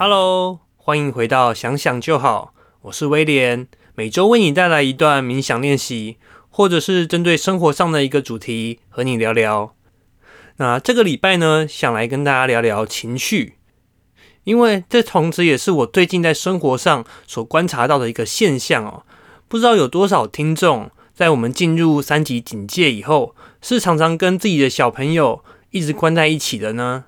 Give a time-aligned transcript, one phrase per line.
[0.00, 3.66] Hello，欢迎回到想想就好，我是威廉，
[3.96, 6.18] 每周为你带来一段冥想练习，
[6.50, 9.74] 或者是针对生活上的一个主题和你聊聊。
[10.58, 13.56] 那这个礼拜呢，想来跟大家聊聊情绪，
[14.44, 19.02] 因为这同时也是我最近在生活上所观察到的一个现象哦。
[19.48, 25.42] 不知道有多少听众在我们进入三级警戒以后，是常常跟自己的小朋友
[25.72, 27.06] 一直关在一起的呢？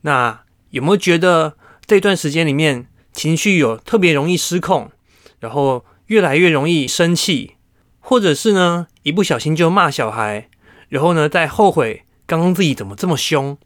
[0.00, 1.54] 那有没有觉得？
[1.84, 4.90] 这段时间里面，情绪有特别容易失控，
[5.40, 7.56] 然后越来越容易生气，
[8.00, 10.48] 或者是呢一不小心就骂小孩，
[10.88, 13.58] 然后呢再后悔刚刚自己怎么这么凶，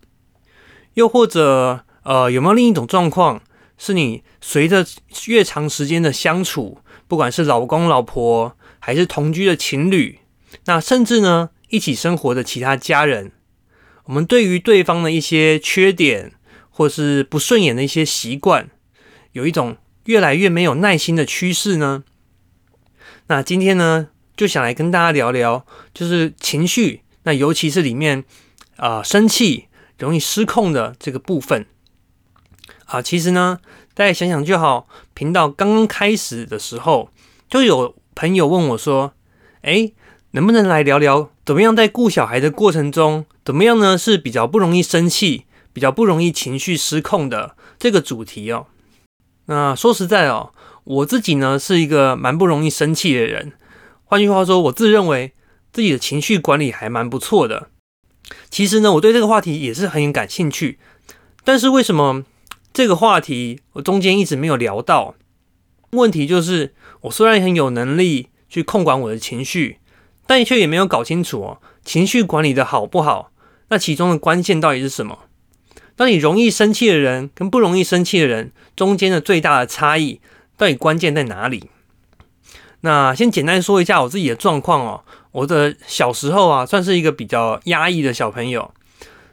[0.95, 3.43] 又或者呃有没有另一种状况，
[3.79, 4.85] 是你随着
[5.27, 10.21] 越长时间的相处，不管是老公老婆还是同居的情侣，
[10.65, 13.33] 那甚至呢一起生活的其他家人，
[14.07, 16.33] 我们对于对方的一些缺点。
[16.77, 18.69] 或是不顺眼的一些习惯，
[19.33, 22.05] 有一种越来越没有耐心的趋势呢。
[23.29, 28.25] 那今天呢，就想来跟大家聊聊，就是情绪，那尤其是里面
[28.77, 29.69] 啊生气
[29.99, 31.65] 容易失控的这个部分
[32.85, 33.01] 啊。
[33.01, 33.59] 其实呢，
[33.95, 34.87] 大家想想就好。
[35.15, 37.09] 频道刚刚开始的时候，
[37.49, 39.15] 就有朋友问我说
[39.63, 39.93] ：“哎，
[40.33, 45.45] 能不能来聊聊，怎么样在顾小孩的过程中，怎么样呢是比较不容易生气？”
[45.77, 48.69] 比较不容易情绪失控的这个主题哦。
[49.45, 53.53] 那说实在哦，我自己呢是一个蛮不容易生气的人。
[54.07, 55.35] 换句话说，我自认为
[55.75, 57.69] 自己的情绪管理还蛮不错的。
[58.49, 60.79] 其实呢，我对这个话题也是很感兴趣。
[61.45, 62.25] 但是为什么
[62.73, 65.15] 这个话题我中间一直没有聊到？
[65.91, 69.81] 问题就是，我虽然很有能力去控管我的情绪，
[70.27, 73.31] 但却也没有搞清楚哦，情绪管理的好不好？
[73.69, 75.19] 那其中的关键到底是什么？
[75.97, 80.21] 当你容易生气的人跟不容易生气的人中间的最大的差异，
[80.57, 81.71] 到底关键在哪里？
[82.83, 85.03] 那先简单说一下我自己的状况哦。
[85.33, 88.73] 我的小时候啊，算是一个比较压抑的小朋友，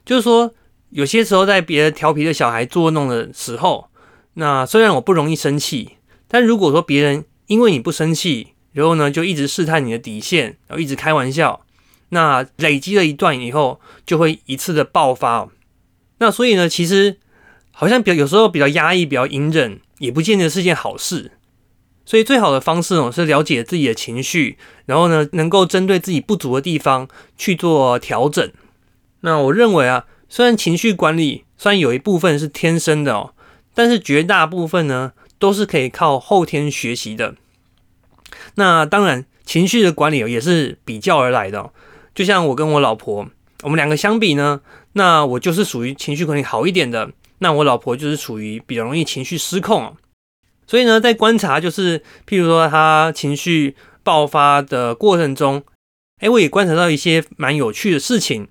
[0.05, 0.53] 就是说
[0.89, 3.89] 有些时候在别的调皮的小孩捉弄的时候，
[4.33, 5.97] 那虽然我不容易生气，
[6.27, 11.61] 但如果说别人因为你不生气，然后呢就一直试探你的底线，然后一直开玩笑，
[12.09, 15.49] 那累积了一段以后，就会一次的爆发。
[16.19, 17.17] 那所以呢，其实
[17.71, 21.31] 好像比较有时候比较压抑、比较隐忍，也不见得是件好事。
[22.05, 27.07] 所以最好的方式哦，是了解自己的情绪，然后呢，能够针对自己不足的地方
[27.37, 28.51] 去做调整。
[29.21, 33.33] 那我认为啊，虽然情绪管理虽然有一部分是天生的哦，
[33.73, 37.35] 但是绝大部分呢，都是可以靠后天学习的。
[38.55, 41.71] 那当然，情绪的管理也是比较而来的。
[42.13, 43.27] 就像我跟我老婆，
[43.61, 44.61] 我们两个相比呢。
[44.93, 49.95] 那我就是属于情绪管理好一点的，那我老婆就是属于比较容易情绪失控，
[50.67, 55.63] 所以呢，在观察就是，譬如说她情绪爆发的过程中，
[56.21, 58.47] 哎，我也观察到一些蛮有趣的事情。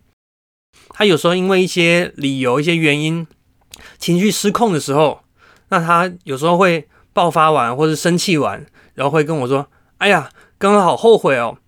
[0.88, 3.26] 她有时候因为一些理由、一些原因，
[3.98, 5.22] 情绪失控的时候，
[5.68, 11.58] 那她有时候会爆发完或者生气完，然后会跟我说：“哎呀，刚刚好后悔哦。”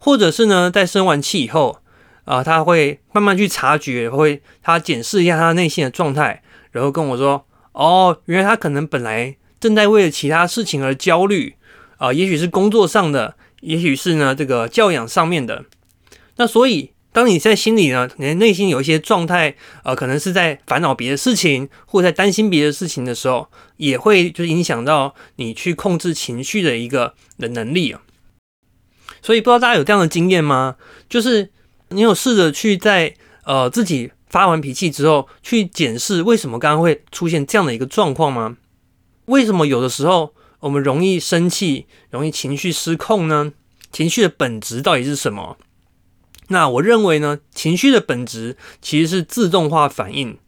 [0.00, 1.82] 或者是呢，在生完气以后。
[2.28, 11.54] 啊，他会慢慢去察觉，会他检视一下他内心的状态，然后跟我说：“哦，原来他可能本来正在为了其他事情而焦虑
[11.96, 15.64] 啊，也许是工作上的，也许是呢这个教养上面的。
[16.36, 28.02] 那所以，当你在心里呢，你的内心有一些状态，呃，可能是在烦恼别的事情，或在担心别的事情的时候，也会就是影响到你去控制情绪的一个的能力啊。
[29.22, 30.76] 所以，不知道大家有这样的经验吗？
[31.08, 31.52] 就是。
[31.90, 38.56] 你有试着去在呃自己发完脾气之后，去检视为什么刚刚会出现这样的一个状况吗？
[39.26, 43.52] 为什么有的时候我们容易生气，容易情绪失控呢？
[43.90, 45.56] 情绪的本质到底是什么？
[46.48, 50.38] 那我认为呢，情绪的本质其实是自动化反应。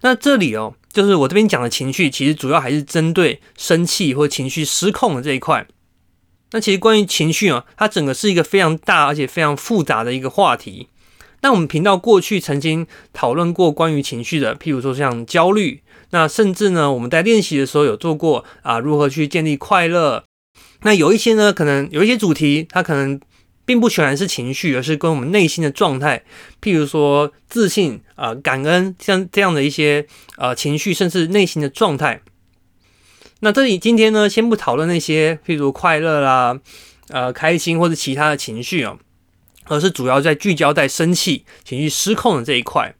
[0.00, 5.66] 那这里哦，就是我这边讲的情绪，其实主要还是针对生气或情绪失控的这一块。
[6.52, 10.88] 那其实关于情绪啊，它整个是一个非常大而且非常复杂的一个话题。
[11.40, 20.24] 那我们频道过去曾经讨论过关于情绪的，譬如说像焦虑，那甚至呢我们在练习的时候有做过啊，如何去建立快乐。
[20.82, 23.18] 那有一些呢，可能有一些主题，它可能
[23.64, 26.22] 并不全然是情绪，而是跟我们内心的状态，
[26.60, 30.06] 譬如说自信啊、感恩，像这样的一些
[30.36, 32.20] 呃情绪，甚至内心的状态。
[33.44, 36.60] 那这里今天呢，先不讨论那些，譬如快乐啦、
[37.08, 39.00] 呃开心或者其他的情绪哦，
[39.64, 42.94] 而是主要在聚焦在生气、情绪失控的这一块。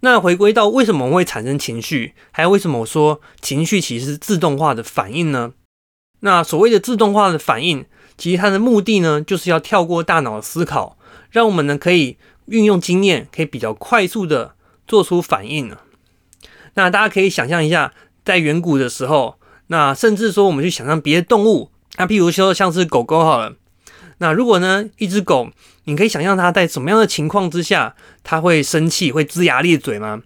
[0.00, 5.52] 那回归到为什么会产生情绪，还有为什么我说情绪其实是自动化的反应呢？
[6.18, 7.84] 那所谓的自动化的反应，
[8.16, 10.98] 其实它的目的呢，就是要跳过大脑的思考，
[11.30, 14.56] 让我们呢可以运用经验，可以比较快速的
[14.88, 15.78] 做出反应呢。
[16.74, 17.92] 那大家可以想象一下，
[18.28, 19.36] 在远古的时候，
[19.68, 23.54] 那甚至说我们去想象别的动物，那譬如说像是狗狗好了，
[24.18, 25.48] 那如果呢一只狗，
[25.84, 30.20] 你可以想象它在什么样的情况之下，它会生气，会龇牙咧嘴吗？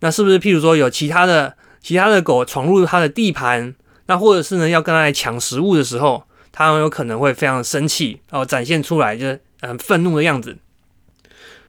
[0.00, 3.74] 那是不是譬如说有其他的其他的狗闯入它的地盘？
[4.04, 10.58] 那或者是呢，要跟它来抢食物的时候，它很有可能会非常生气哦，展现出来就是很愤怒的样子。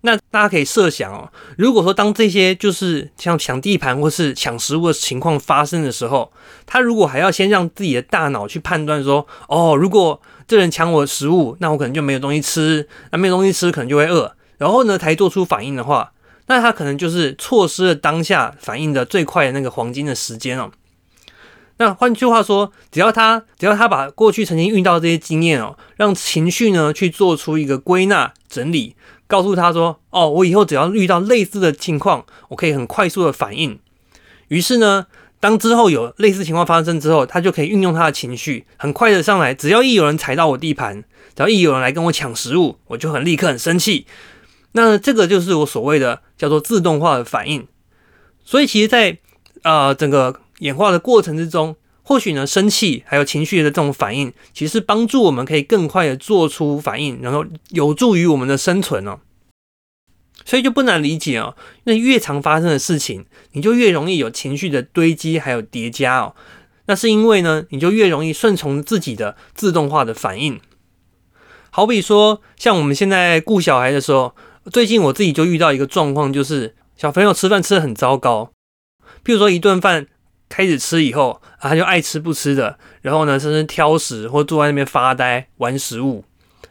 [0.01, 6.31] 那大家可以设想哦，如果说当这些就是像抢地盘或是抢食物的情况发生的时候，
[6.65, 16.12] 他如果还要先让自己的大脑去判断说，哦，如果这人抢我的食物，那我可能就没有东西吃，那没有东西吃可能就会饿，然后呢才做出反应的话，
[16.47, 20.71] 那他可能就是错失了当下反应的最快的那个黄金的时间哦。
[21.77, 28.95] 那换句话说，只要他只要他把过去曾经遇到这些经验哦，让情绪呢去做出一个归纳整理，
[29.31, 33.80] 告诉他说：“哦，我以后只要遇到类似的情况，我可以很快速的反应。”
[34.50, 35.07] 于是呢，
[35.39, 39.54] 当之后有类似情况发生之后，他就可以运用他的情绪，很快的上来。
[39.54, 44.06] 只要一有人踩到我地盘，只要一有人来跟我抢食物，我就很立刻很生气。
[44.74, 47.66] 那这个就是我所谓的叫做自动化的反应。
[48.44, 49.18] 所以其实，在
[49.63, 50.42] 呃整个。
[50.62, 51.75] 演化的过程之中，
[52.11, 59.21] 或许呢，生气还有情绪的这种反应，其实帮助我们可以更快的做出反应，然后有助于我们的生存哦。
[60.43, 61.55] 所以就不难理解哦，
[61.85, 66.35] 那越常发生的事情，你就越容易有情绪的堆积还有叠加哦。
[66.87, 70.59] 那是因为呢，你就越容易顺从自己的自动化的反应。
[71.69, 74.35] 好比说，像我们现在顾小孩的时候，
[74.69, 78.51] 最近我自己就遇到一个状况，就是小朋友吃饭吃的很糟糕，
[79.23, 80.07] 譬如说一顿饭。
[80.51, 86.25] 开始吃以后，他就爱吃不吃的，然后呢，甚至挑食或坐在那边发呆玩食物。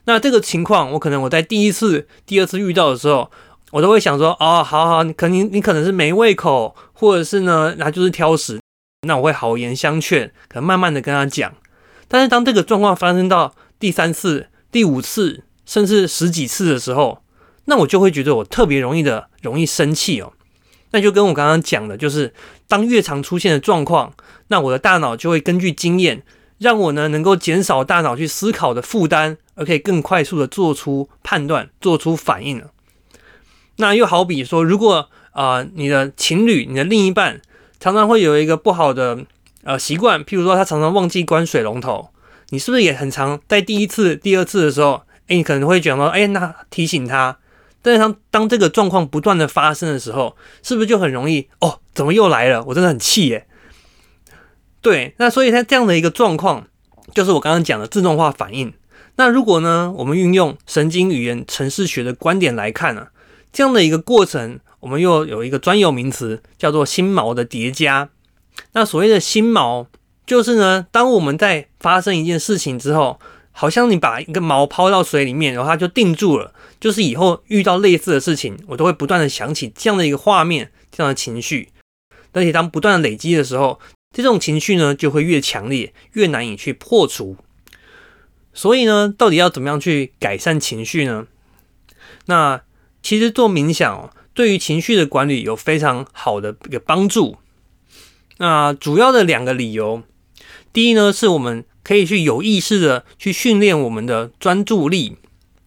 [0.04, 3.30] 那这个情况，我可能我在第一次、第二次遇到的时候，
[3.70, 8.60] 我都会想说：哦，好好，你可能你可能是没胃口，或者是呢，他就是挑食。
[9.06, 11.50] 那我会好言相劝，可能慢慢的跟他讲。
[12.06, 17.22] 但是当这个状况发生到第三次、第五次，甚至十几次的时候，
[17.64, 20.32] 那我就会觉得我特别容易的容易生气哦。
[20.92, 22.32] 那就跟我刚刚讲的，就是
[22.66, 24.12] 当越常出现的状况，
[24.48, 26.22] 那我的大脑就会根据经验，
[26.58, 32.72] 让我呢能够减少大脑去思考的负担，而可以更快速的做出判断、做出反应了。
[33.76, 37.40] 那又好比说，如果啊你的情侣、你的另一半
[37.78, 39.24] 常常会有一个不好的
[39.62, 42.10] 呃习惯，譬如说他常常忘记关水龙头，
[42.48, 47.38] 你是不是也很常在第一次、第二次的时候，哎，你可能会讲到，哎，那提醒他。
[47.82, 51.80] 但是当当这个状况不断的发生的时候，是不是就很容易哦？
[51.94, 52.62] 怎么又来了？
[52.64, 53.46] 我真的很气耶。
[54.82, 56.66] 对，那所以它这样的一个状况，
[57.14, 58.72] 就是我刚刚讲的自动化反应。
[59.16, 63.08] 那如果呢，我们运用神经语言程式学的观点来看呢，
[63.52, 68.08] 这样的一个过程，我们又有一个专有名词叫做心锚的叠加。
[68.72, 69.86] 那所谓的心锚，
[70.26, 73.18] 就是呢，当我们在发生一件事情之后。
[73.60, 76.54] 好像你把一个毛抛到水里面，然后它就定住了。
[76.80, 81.68] 就是以后遇到类似的事情，我都会不断的想起这样的一个画面，这样的情绪。
[82.32, 83.78] 而且当不断的累积的时候，
[84.16, 87.36] 这种情绪呢就会越强烈，越难以去破除。
[88.54, 91.26] 所以呢，到底要怎么样去改善情绪呢？
[92.24, 92.62] 那
[93.02, 97.36] 其实做冥想对于情绪的管理有非常好的一个帮助。
[98.38, 100.02] 那主要的两个理由，
[100.72, 101.66] 第一呢，是我们。
[101.82, 105.16] 可以去有意识的去训练我们的专注力。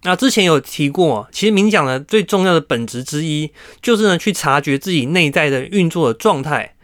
[0.03, 3.51] 那之前有提过，其实冥想的最重要的本质之一，
[3.81, 6.75] 就是呢去察觉自己内在的运作的状态。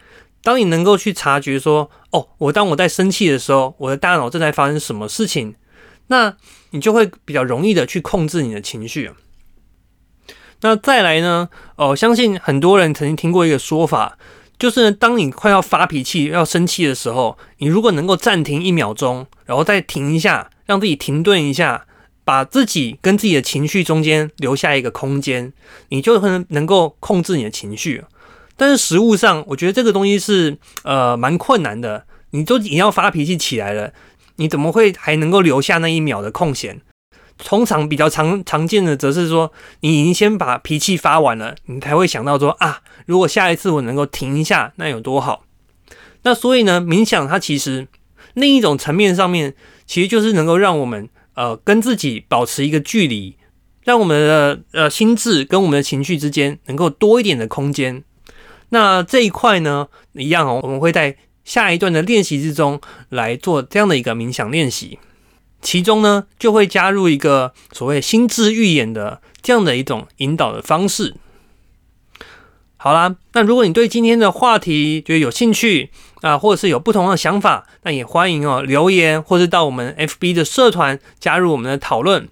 [0.41, 5.55] 当你能够去察觉说，哦，我当我在生气的时候，我的大脑正在发生什么事情，
[6.07, 6.37] 那
[6.69, 9.11] 你就会比较容易的去控制你的情绪。
[10.61, 14.17] 那再来呢，哦，相信很多人曾经听过一个说法。
[14.59, 21.85] 就是当你快要发脾气、要生气的时候，你如果能够暂停一秒钟，然后再停一下，让自己停顿一下，
[22.25, 25.53] 把自己跟自己的情绪中间留下一个空间，
[25.87, 28.03] 你就能能够控制你的情绪。
[28.57, 32.05] 但是实物上，我觉得这个东西是呃蛮困难的。
[32.31, 33.93] 你都已经要发脾气起来了，
[34.35, 36.81] 你怎么会还能够留下那一秒的空闲？
[37.43, 45.43] 通常比较常常见的，则是说你已经先把脾气发完了，你才会想到说啊，如果下一次我能够停一下，那有多好。
[46.23, 47.87] 那所以呢，冥想它其实
[48.33, 49.55] 另一种层面上面，
[49.87, 53.37] 其实就是能够让我们呃跟自己保持一个距离，
[53.85, 58.03] 让我们的呃心智跟我们的情绪之间能够多一点的空间，
[58.69, 61.15] 那这一块呢，一样哦，我们会在
[61.45, 64.99] 下一段的练习之中来做这样的一个冥想练习，
[65.61, 71.15] 其中呢就会加入一个所谓心智预演的这样的一种引导的方式。
[72.81, 82.29] 好啦，那如果你对今天的话题觉得有兴趣啊，或者是有不同的想法，那也欢迎哦留言，或是到我们 FB 的社团加入我们的讨论。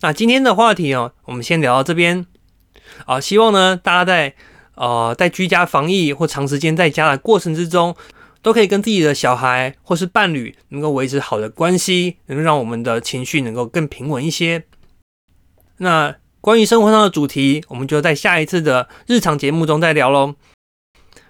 [0.00, 2.24] 那今天的话题哦，我们先聊到这边
[3.04, 3.20] 啊。
[3.20, 4.34] 希望呢，大家在
[4.76, 7.94] 呃在居家防疫或长时间在家的过程之中，
[8.44, 14.62] 都可以跟自己的小孩或是伴侣能够维持好的关系，能够让我们的情绪能够更平稳一些。
[15.78, 16.14] 那。
[16.44, 20.34] 关于生活上的主题，我们就在下一次的日常节目中再聊喽。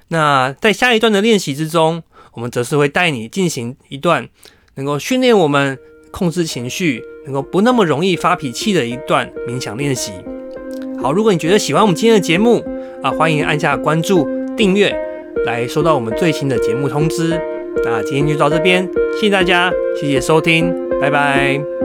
[0.09, 2.03] 那在下一段的练习之中，
[2.33, 4.29] 我们则是会带你进行一段
[4.75, 5.79] 能够训练我们
[6.11, 10.11] 控制情绪、能够不那么容易发脾气的一段冥想练习。
[11.01, 12.61] 好，如果你觉得喜欢我们今天的节目
[13.01, 14.93] 啊，欢迎按下关注、订阅，
[15.45, 17.41] 来收到我们最新的节目通知。
[17.85, 21.84] 那今天就到这边，谢谢大家，谢谢收听，拜拜。